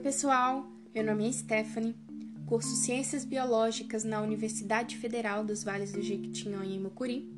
[0.00, 1.94] pessoal, meu nome é Stephanie,
[2.46, 7.30] curso Ciências Biológicas na Universidade Federal dos Vales do Jequitinhonha em Mucuri.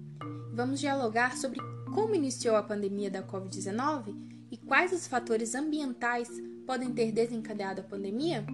[0.54, 1.59] Vamos dialogar sobre
[1.93, 4.14] como iniciou a pandemia da Covid-19
[4.48, 6.29] e quais os fatores ambientais
[6.64, 8.46] podem ter desencadeado a pandemia?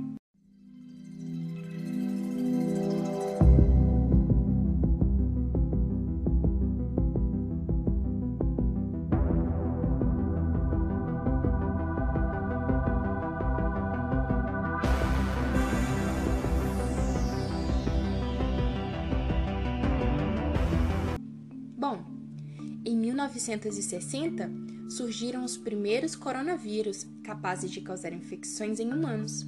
[23.28, 24.50] 1960
[24.88, 29.46] surgiram os primeiros coronavírus capazes de causar infecções em humanos.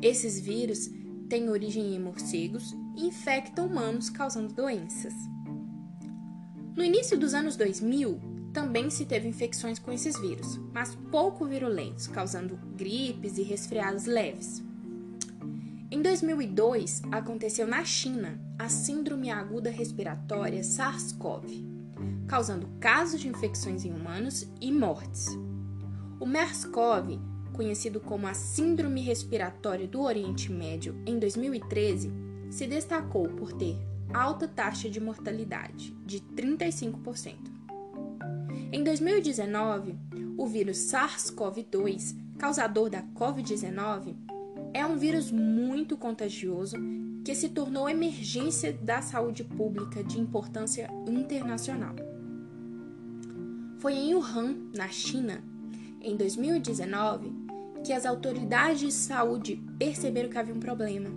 [0.00, 0.90] Esses vírus
[1.28, 5.14] têm origem em morcegos e infectam humanos causando doenças.
[6.76, 8.20] No início dos anos 2000,
[8.52, 14.62] também se teve infecções com esses vírus, mas pouco virulentos, causando gripes e resfriados leves.
[15.90, 21.73] Em 2002, aconteceu na China a Síndrome Aguda Respiratória SARS-CoV,
[22.26, 25.28] causando casos de infecções em humanos e mortes.
[26.18, 27.20] O MERS-CoV,
[27.52, 32.12] conhecido como a Síndrome Respiratória do Oriente Médio em 2013,
[32.50, 33.76] se destacou por ter
[34.12, 37.34] alta taxa de mortalidade, de 35%.
[38.72, 39.96] Em 2019,
[40.36, 44.16] o vírus SARS-CoV-2, causador da Covid-19,
[44.72, 46.76] é um vírus muito contagioso
[47.24, 51.94] que se tornou emergência da saúde pública de importância internacional.
[53.84, 55.44] Foi em Wuhan, na China,
[56.00, 57.30] em 2019,
[57.84, 61.10] que as autoridades de saúde perceberam que havia um problema.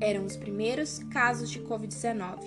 [0.00, 2.40] Eram os primeiros casos de Covid-19.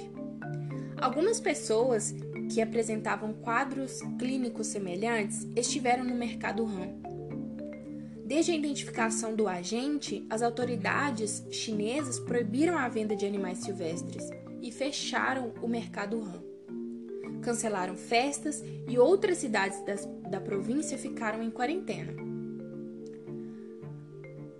[0.99, 2.13] Algumas pessoas
[2.53, 6.99] que apresentavam quadros clínicos semelhantes estiveram no mercado Wuhan
[8.25, 14.29] Desde a identificação do agente, as autoridades chinesas proibiram a venda de animais silvestres
[14.61, 16.52] e fecharam o mercado Han.
[17.43, 22.13] Cancelaram festas e outras cidades das, da província ficaram em quarentena.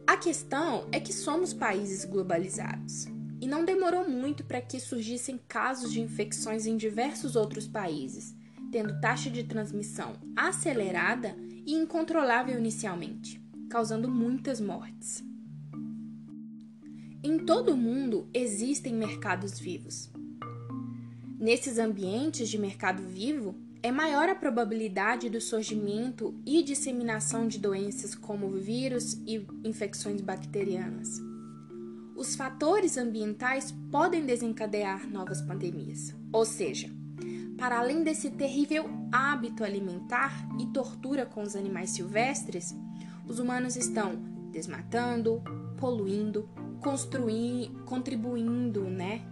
[0.06, 3.06] A questão é que somos países globalizados
[3.42, 8.36] e não demorou muito para que surgissem casos de infecções em diversos outros países,
[8.72, 11.36] tendo taxa de transmissão acelerada
[11.66, 13.44] e incontrolável inicialmente
[13.74, 15.24] causando muitas mortes.
[17.24, 20.13] Em todo o mundo existem mercados vivos.
[21.40, 28.16] Nesses ambientes de mercado vivo, é maior a probabilidade do surgimento e disseminação de doenças
[28.16, 31.20] como vírus e infecções bacterianas.
[32.16, 36.90] Os fatores ambientais podem desencadear novas pandemias, ou seja,
[37.58, 42.74] para além desse terrível hábito alimentar e tortura com os animais silvestres,
[43.28, 44.16] os humanos estão
[44.52, 45.44] desmatando,
[45.78, 46.48] poluindo,
[46.82, 49.26] construindo, contribuindo, né,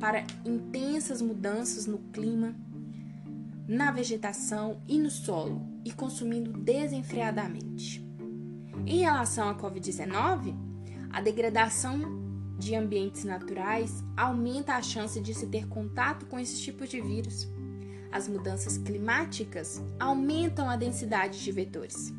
[0.00, 2.56] para intensas mudanças no clima,
[3.68, 8.04] na vegetação e no solo e consumindo desenfreadamente.
[8.86, 10.56] Em relação à COVID-19,
[11.12, 12.00] a degradação
[12.58, 17.46] de ambientes naturais aumenta a chance de se ter contato com esses tipos de vírus.
[18.10, 22.12] As mudanças climáticas aumentam a densidade de vetores.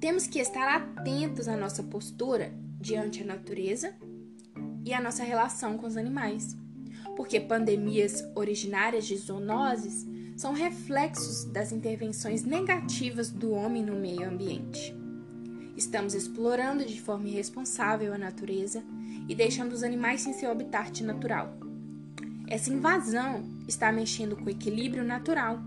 [0.00, 3.94] Temos que estar atentos à nossa postura diante a natureza
[4.90, 6.56] e à nossa relação com os animais,
[7.16, 10.04] porque pandemias originárias de zoonoses
[10.36, 14.92] são reflexos das intervenções negativas do homem no meio ambiente.
[15.76, 18.82] Estamos explorando de forma irresponsável a natureza
[19.28, 21.56] e deixando os animais sem seu habitat natural.
[22.48, 25.60] Essa invasão está mexendo com o equilíbrio natural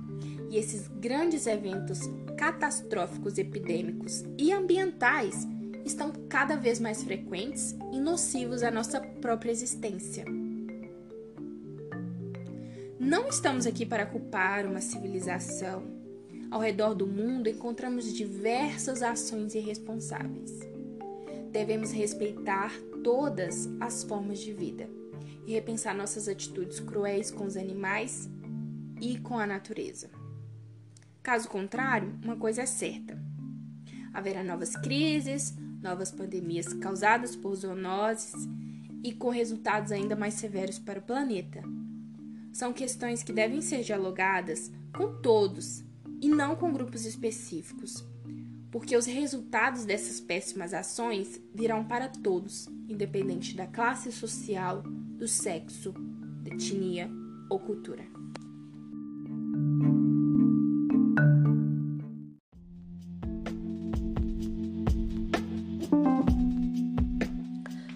[0.49, 1.99] e esses grandes eventos
[2.37, 5.47] catastróficos epidêmicos e ambientais
[5.85, 10.25] estão cada vez mais frequentes e nocivos à nossa própria existência.
[12.99, 15.83] Não estamos aqui para culpar uma civilização.
[16.49, 20.51] Ao redor do mundo encontramos diversas ações irresponsáveis.
[21.51, 22.71] Devemos respeitar
[23.03, 24.89] todas as formas de vida
[25.45, 28.29] e repensar nossas atitudes cruéis com os animais
[29.01, 30.09] e com a natureza.
[31.21, 33.17] Caso contrário, uma coisa é certa:
[34.13, 35.53] haverá novas crises,
[35.83, 38.47] novas pandemias causadas por zoonoses
[39.03, 41.61] e com resultados ainda mais severos para o planeta.
[42.51, 45.83] São questões que devem ser dialogadas com todos
[46.21, 48.03] e não com grupos específicos,
[48.71, 55.93] porque os resultados dessas péssimas ações virão para todos, independente da classe social, do sexo,
[56.43, 57.09] da etnia
[57.49, 58.12] ou cultura.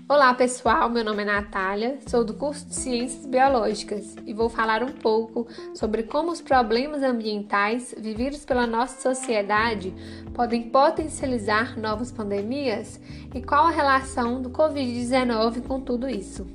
[0.10, 4.82] Olá pessoal, meu nome é Natália, sou do curso de Ciências Biológicas e vou falar
[4.82, 5.46] um pouco
[5.76, 9.94] sobre como os problemas ambientais vividos pela nossa sociedade
[10.34, 13.02] podem potencializar novas pandemias
[13.36, 16.48] e qual a relação do Covid-19 com tudo isso.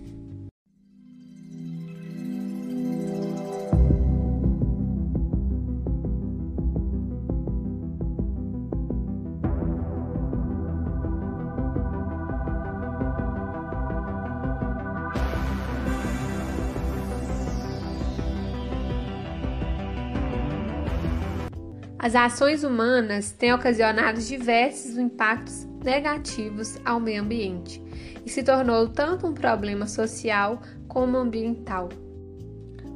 [22.03, 27.81] As ações humanas têm ocasionado diversos impactos negativos ao meio ambiente
[28.27, 31.91] e se tornou tanto um problema social como ambiental.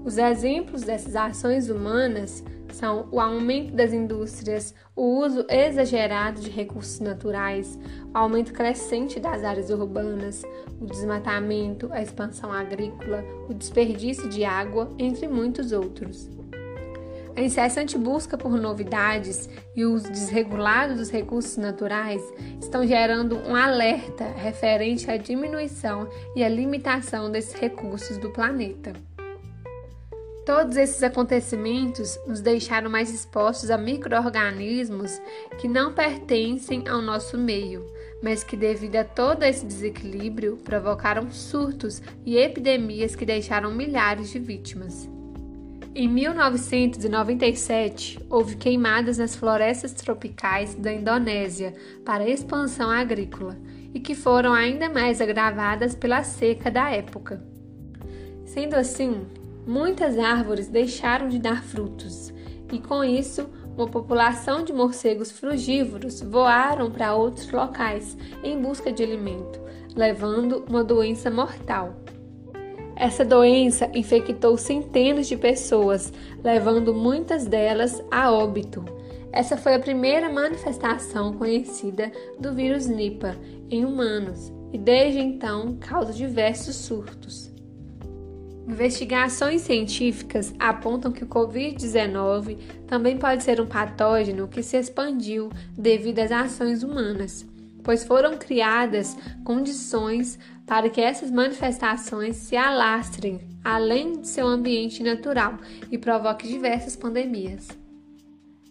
[0.05, 2.43] Os exemplos dessas ações humanas
[2.73, 7.79] são o aumento das indústrias, o uso exagerado de recursos naturais,
[8.13, 10.43] o aumento crescente das áreas urbanas,
[10.81, 16.29] o desmatamento, a expansão agrícola, o desperdício de água, entre muitos outros.
[17.37, 22.23] A incessante busca por novidades e o uso desregulado dos recursos naturais
[22.59, 28.95] estão gerando um alerta referente à diminuição e à limitação desses recursos do planeta.
[30.47, 35.21] Todos esses acontecimentos nos deixaram mais expostos a microorganismos
[35.59, 37.85] que não pertencem ao nosso meio,
[38.23, 44.39] mas que, devido a todo esse desequilíbrio, provocaram surtos e epidemias que deixaram milhares de
[44.39, 45.16] vítimas.
[45.99, 51.73] Em 1997, houve queimadas nas florestas tropicais da Indonésia
[52.05, 53.57] para expansão agrícola
[53.95, 57.43] e que foram ainda mais agravadas pela seca da época.
[58.45, 59.25] Sendo assim,
[59.67, 62.31] muitas árvores deixaram de dar frutos
[62.71, 69.03] e, com isso, uma população de morcegos frugívoros voaram para outros locais em busca de
[69.03, 69.59] alimento,
[69.95, 71.97] levando uma doença mortal.
[72.97, 76.11] Essa doença infectou centenas de pessoas,
[76.43, 78.83] levando muitas delas a óbito.
[79.31, 82.11] Essa foi a primeira manifestação conhecida
[82.41, 83.37] do vírus Nipah
[83.69, 87.53] em humanos e desde então causa diversos surtos.
[88.67, 92.57] Investigações científicas apontam que o Covid-19
[92.87, 97.47] também pode ser um patógeno que se expandiu devido às ações humanas
[97.87, 105.57] pois foram criadas condições para que essas manifestações se alastrem além de seu ambiente natural
[105.89, 107.69] e provoquem diversas pandemias.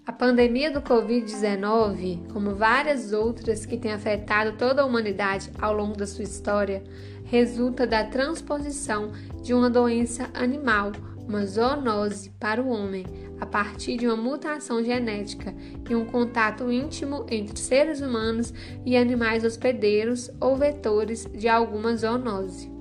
[0.06, 5.96] A pandemia do Covid-19, como várias outras que têm afetado toda a humanidade ao longo
[5.96, 6.84] da sua história,
[7.24, 10.92] resulta da transposição de uma doença animal
[11.26, 13.06] uma zoonose para o homem
[13.40, 15.54] a partir de uma mutação genética
[15.90, 18.54] e um contato íntimo entre seres humanos
[18.86, 22.76] e animais hospedeiros ou vetores de alguma zoonose.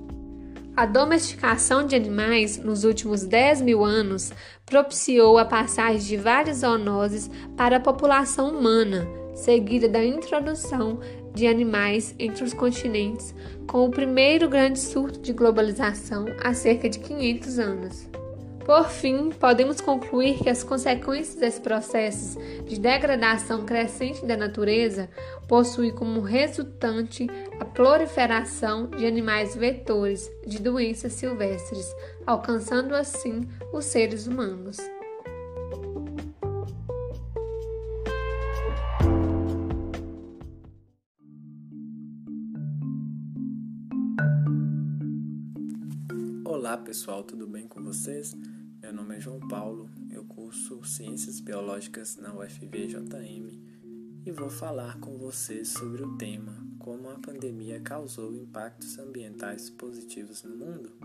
[0.75, 4.33] A domesticação de animais nos últimos 10 mil anos
[4.65, 10.99] propiciou a passagem de várias zoonoses para a população humana, seguida da introdução
[11.33, 13.33] de animais entre os continentes,
[13.67, 18.09] com o primeiro grande surto de globalização há cerca de 500 anos.
[18.65, 25.07] Por fim, podemos concluir que as consequências desse processo de degradação crescente da natureza
[25.47, 27.27] possuem como resultante
[27.59, 31.85] a proliferação de animais vetores de doenças silvestres,
[32.25, 34.77] alcançando assim os seres humanos.
[46.43, 48.35] Olá pessoal, tudo bem com vocês?
[48.85, 53.59] Meu nome é João Paulo, eu curso Ciências Biológicas na UFVJM
[54.23, 60.43] e vou falar com vocês sobre o tema como a pandemia causou impactos ambientais positivos
[60.43, 60.95] no mundo.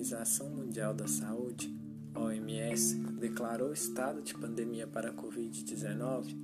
[0.00, 1.70] Organização Mundial da Saúde,
[2.14, 6.34] OMS, declarou estado de pandemia para a Covid-19,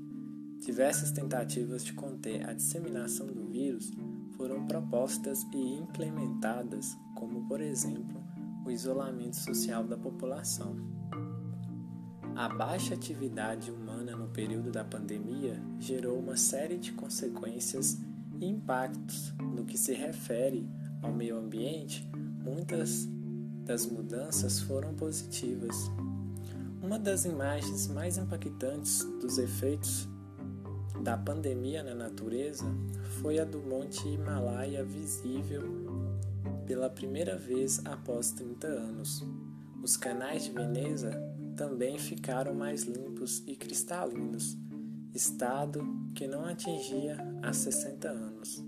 [0.58, 3.90] diversas tentativas de conter a disseminação do vírus
[4.36, 8.22] foram propostas e implementadas, como, por exemplo,
[8.62, 10.76] o isolamento social da população.
[12.36, 17.96] A baixa atividade humana no período da pandemia gerou uma série de consequências
[18.38, 20.68] e impactos no que se refere
[21.00, 22.06] ao meio ambiente
[22.46, 23.08] Muitas
[23.66, 25.90] das mudanças foram positivas.
[26.80, 30.08] Uma das imagens mais impactantes dos efeitos
[31.02, 32.64] da pandemia na natureza
[33.20, 35.62] foi a do Monte Himalaia visível
[36.64, 39.24] pela primeira vez após 30 anos.
[39.82, 41.10] Os canais de Veneza
[41.56, 44.56] também ficaram mais limpos e cristalinos,
[45.12, 48.64] estado que não atingia há 60 anos.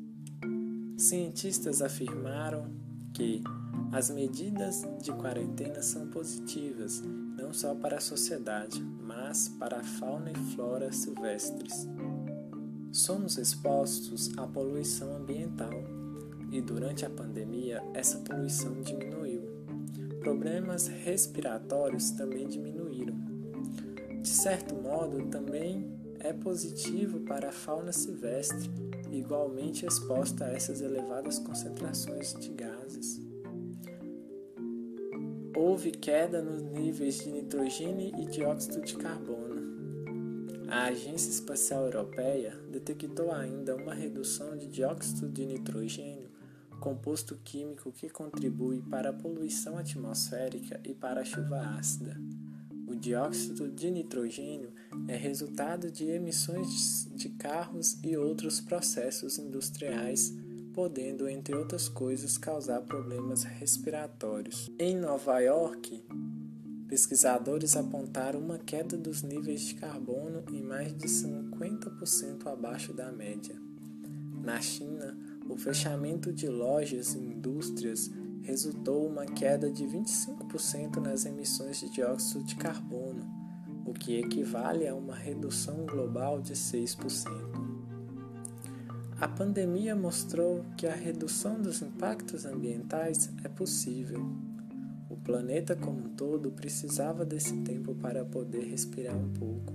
[0.97, 2.73] Cientistas afirmaram
[3.15, 3.43] que
[3.91, 7.03] as medidas de quarentena são positivas
[7.39, 11.89] não só para a sociedade, mas para a fauna e flora silvestres.
[12.93, 15.73] Somos expostos à poluição ambiental
[16.51, 19.43] e durante a pandemia essa poluição diminuiu.
[20.21, 23.17] Problemas respiratórios também diminuíram.
[24.21, 28.69] De certo modo, também é positivo para a fauna silvestre,
[29.11, 33.28] igualmente exposta a essas elevadas concentrações de gases.
[35.61, 39.57] Houve queda nos níveis de nitrogênio e dióxido de carbono.
[40.69, 46.31] A Agência Espacial Europeia detectou ainda uma redução de dióxido de nitrogênio,
[46.79, 52.17] composto químico que contribui para a poluição atmosférica e para a chuva ácida.
[52.87, 54.73] O dióxido de nitrogênio
[55.09, 60.33] é resultado de emissões de carros e outros processos industriais
[60.79, 64.71] podendo, entre outras coisas, causar problemas respiratórios.
[64.79, 66.05] Em Nova York,
[66.87, 73.57] pesquisadores apontaram uma queda dos níveis de carbono em mais de 50% abaixo da média.
[74.41, 75.19] Na China,
[75.49, 78.09] o fechamento de lojas e indústrias
[78.45, 83.27] resultou uma queda de 25% nas emissões de dióxido de carbono,
[83.85, 87.58] o que equivale a uma redução global de 6%.
[89.21, 94.25] A pandemia mostrou que a redução dos impactos ambientais é possível.
[95.11, 99.75] O planeta como um todo precisava desse tempo para poder respirar um pouco,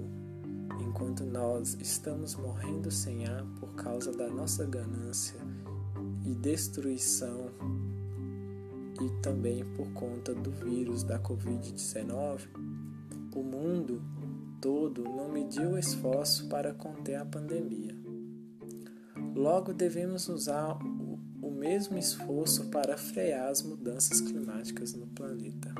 [0.79, 5.35] enquanto nós estamos morrendo sem ar por causa da nossa ganância
[6.25, 7.51] e destruição
[9.01, 12.47] e também por conta do vírus da Covid-19,
[13.35, 14.01] o mundo
[14.61, 18.02] todo não mediu esforço para conter a pandemia.
[19.35, 20.77] Logo, devemos usar
[21.41, 25.73] o mesmo esforço para frear as mudanças climáticas no planeta.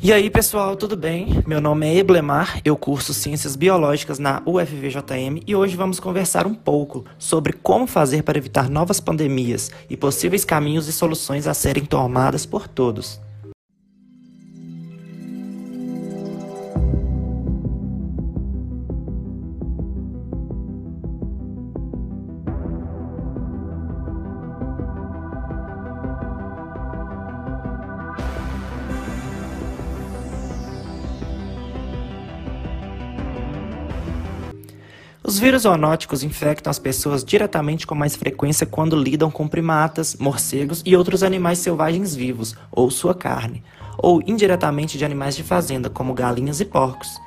[0.00, 1.42] E aí, pessoal, tudo bem?
[1.44, 6.54] Meu nome é Eblemar, eu curso Ciências Biológicas na UFVJM e hoje vamos conversar um
[6.54, 11.84] pouco sobre como fazer para evitar novas pandemias e possíveis caminhos e soluções a serem
[11.84, 13.20] tomadas por todos.
[35.38, 40.82] Os vírus zoonóticos infectam as pessoas diretamente com mais frequência quando lidam com primatas, morcegos
[40.84, 43.62] e outros animais selvagens vivos, ou sua carne,
[43.96, 47.20] ou indiretamente de animais de fazenda, como galinhas e porcos.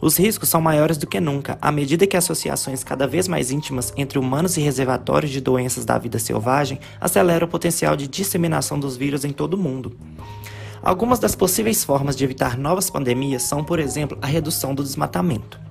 [0.00, 3.92] Os riscos são maiores do que nunca à medida que associações cada vez mais íntimas
[3.96, 8.96] entre humanos e reservatórios de doenças da vida selvagem aceleram o potencial de disseminação dos
[8.96, 9.96] vírus em todo o mundo.
[10.82, 15.62] Algumas das possíveis formas de evitar novas pandemias são, por exemplo, a redução do desmatamento.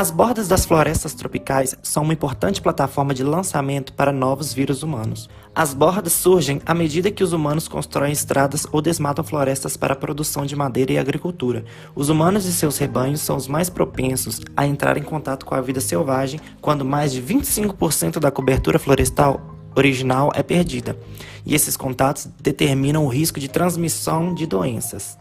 [0.00, 5.28] As bordas das florestas tropicais são uma importante plataforma de lançamento para novos vírus humanos.
[5.54, 9.96] As bordas surgem à medida que os humanos constroem estradas ou desmatam florestas para a
[9.96, 11.66] produção de madeira e agricultura.
[11.94, 15.60] Os humanos e seus rebanhos são os mais propensos a entrar em contato com a
[15.60, 19.38] vida selvagem quando mais de 25% da cobertura florestal
[19.76, 20.98] original é perdida.
[21.44, 25.18] E esses contatos determinam o risco de transmissão de doenças.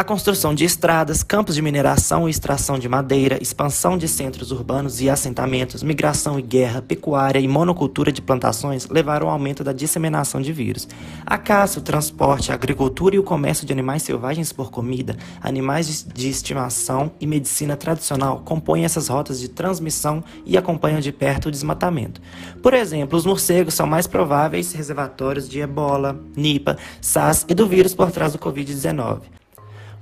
[0.00, 5.02] A construção de estradas, campos de mineração e extração de madeira, expansão de centros urbanos
[5.02, 10.40] e assentamentos, migração e guerra, pecuária e monocultura de plantações levaram ao aumento da disseminação
[10.40, 10.88] de vírus.
[11.26, 16.06] A caça, o transporte, a agricultura e o comércio de animais selvagens por comida, animais
[16.14, 21.50] de estimação e medicina tradicional compõem essas rotas de transmissão e acompanham de perto o
[21.50, 22.22] desmatamento.
[22.62, 27.94] Por exemplo, os morcegos são mais prováveis reservatórios de ebola, nipa, SARS e do vírus
[27.94, 29.39] por trás do Covid-19.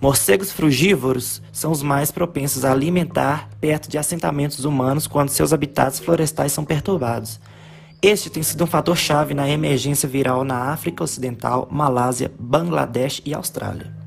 [0.01, 5.99] Morcegos frugívoros são os mais propensos a alimentar perto de assentamentos humanos quando seus habitats
[5.99, 7.41] florestais são perturbados.
[8.01, 13.35] Este tem sido um fator chave na emergência viral na África Ocidental, Malásia, Bangladesh e
[13.35, 13.98] Austrália.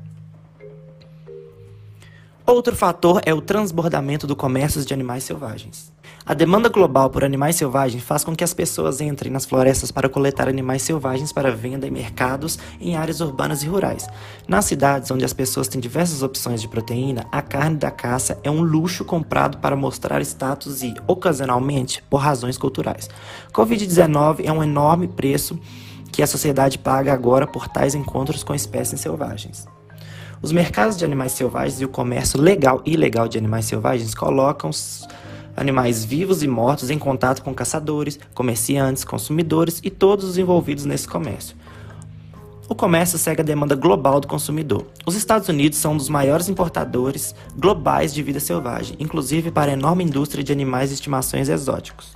[2.52, 5.90] Outro fator é o transbordamento do comércio de animais selvagens.
[6.26, 10.06] A demanda global por animais selvagens faz com que as pessoas entrem nas florestas para
[10.06, 14.06] coletar animais selvagens para venda em mercados em áreas urbanas e rurais.
[14.46, 18.50] Nas cidades, onde as pessoas têm diversas opções de proteína, a carne da caça é
[18.50, 23.08] um luxo comprado para mostrar status e, ocasionalmente, por razões culturais.
[23.50, 25.58] Covid-19 é um enorme preço
[26.12, 29.66] que a sociedade paga agora por tais encontros com espécies selvagens.
[30.42, 34.70] Os mercados de animais selvagens e o comércio legal e ilegal de animais selvagens colocam
[35.56, 41.06] animais vivos e mortos em contato com caçadores, comerciantes, consumidores e todos os envolvidos nesse
[41.06, 41.56] comércio.
[42.68, 44.84] O comércio segue a demanda global do consumidor.
[45.06, 49.74] Os Estados Unidos são um dos maiores importadores globais de vida selvagem, inclusive para a
[49.74, 52.12] enorme indústria de animais de estimações exóticos.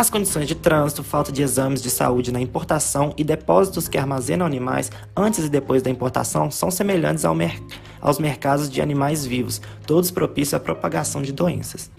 [0.00, 4.46] As condições de trânsito, falta de exames de saúde na importação e depósitos que armazenam
[4.46, 7.62] animais antes e depois da importação são semelhantes ao mer
[8.00, 11.90] aos mercados de animais vivos, todos propícios à propagação de doenças.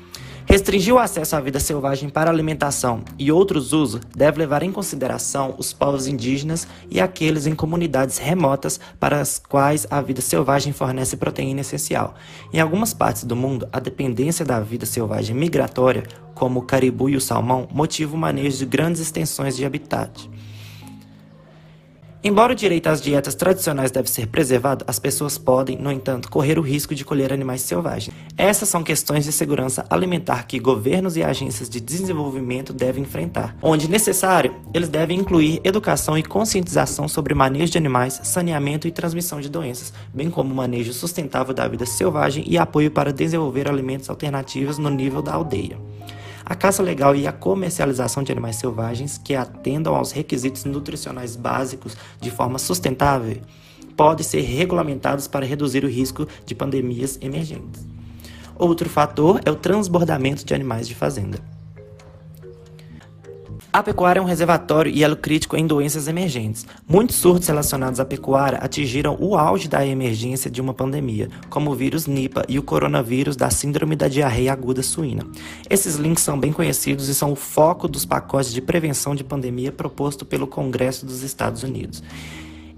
[0.45, 5.55] Restringir o acesso à vida selvagem para alimentação e outros usos deve levar em consideração
[5.57, 11.15] os povos indígenas e aqueles em comunidades remotas para as quais a vida selvagem fornece
[11.15, 12.15] proteína essencial.
[12.51, 17.15] Em algumas partes do mundo, a dependência da vida selvagem migratória, como o caribu e
[17.15, 20.29] o salmão, motiva o manejo de grandes extensões de habitat.
[22.23, 26.59] Embora o direito às dietas tradicionais deve ser preservado, as pessoas podem, no entanto, correr
[26.59, 28.15] o risco de colher animais selvagens.
[28.37, 33.57] Essas são questões de segurança alimentar que governos e agências de desenvolvimento devem enfrentar.
[33.59, 39.41] Onde necessário, eles devem incluir educação e conscientização sobre manejo de animais, saneamento e transmissão
[39.41, 44.77] de doenças, bem como manejo sustentável da vida selvagem e apoio para desenvolver alimentos alternativos
[44.77, 45.75] no nível da aldeia.
[46.51, 51.95] A caça legal e a comercialização de animais selvagens que atendam aos requisitos nutricionais básicos
[52.19, 53.37] de forma sustentável
[53.95, 57.87] podem ser regulamentados para reduzir o risco de pandemias emergentes.
[58.59, 61.39] Outro fator é o transbordamento de animais de fazenda.
[63.73, 66.65] A pecuária é um reservatório e elo crítico em doenças emergentes.
[66.85, 71.75] Muitos surtos relacionados à pecuária atingiram o auge da emergência de uma pandemia, como o
[71.75, 75.25] vírus Nipah e o coronavírus da síndrome da diarreia aguda suína.
[75.69, 79.71] Esses links são bem conhecidos e são o foco dos pacotes de prevenção de pandemia
[79.71, 82.03] proposto pelo Congresso dos Estados Unidos.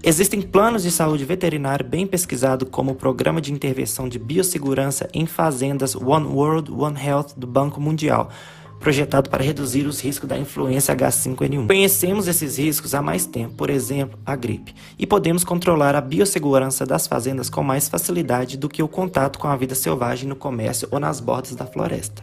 [0.00, 5.26] Existem planos de saúde veterinária bem pesquisados, como o Programa de Intervenção de Biossegurança em
[5.26, 8.30] Fazendas One World, One Health do Banco Mundial
[8.84, 11.66] projetado para reduzir os riscos da influenza H5N1.
[11.66, 16.84] Conhecemos esses riscos há mais tempo, por exemplo, a gripe, e podemos controlar a biossegurança
[16.84, 20.86] das fazendas com mais facilidade do que o contato com a vida selvagem no comércio
[20.90, 22.22] ou nas bordas da floresta.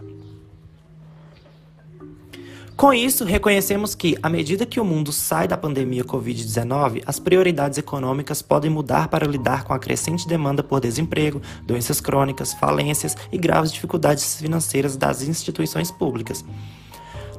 [2.81, 7.77] Com isso, reconhecemos que, à medida que o mundo sai da pandemia Covid-19, as prioridades
[7.77, 13.37] econômicas podem mudar para lidar com a crescente demanda por desemprego, doenças crônicas, falências e
[13.37, 16.43] graves dificuldades financeiras das instituições públicas.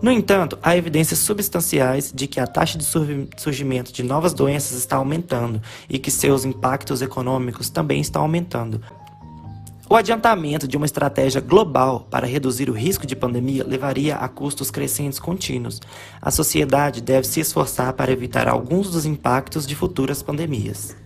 [0.00, 2.84] No entanto, há evidências substanciais de que a taxa de
[3.36, 8.80] surgimento de novas doenças está aumentando e que seus impactos econômicos também estão aumentando,
[9.92, 14.70] o adiantamento de uma estratégia global para reduzir o risco de pandemia levaria a custos
[14.70, 15.82] crescentes contínuos.
[16.18, 20.96] A sociedade deve se esforçar para evitar alguns dos impactos de futuras pandemias.